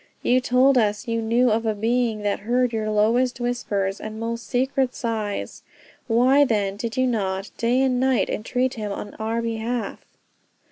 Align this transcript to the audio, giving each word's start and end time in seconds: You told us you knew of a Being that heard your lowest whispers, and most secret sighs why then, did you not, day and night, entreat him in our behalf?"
You 0.23 0.41
told 0.41 0.79
us 0.79 1.07
you 1.07 1.21
knew 1.21 1.51
of 1.51 1.63
a 1.63 1.75
Being 1.75 2.23
that 2.23 2.39
heard 2.39 2.73
your 2.73 2.89
lowest 2.89 3.39
whispers, 3.39 4.01
and 4.01 4.19
most 4.19 4.47
secret 4.47 4.95
sighs 4.95 5.61
why 6.07 6.43
then, 6.43 6.75
did 6.75 6.97
you 6.97 7.05
not, 7.05 7.51
day 7.57 7.83
and 7.83 7.99
night, 7.99 8.27
entreat 8.27 8.73
him 8.73 8.91
in 8.91 9.13
our 9.19 9.43
behalf?" 9.43 9.99